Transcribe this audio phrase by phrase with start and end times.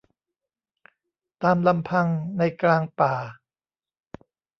[1.43, 2.07] ตามลำพัง
[2.37, 3.13] ในกลางป่า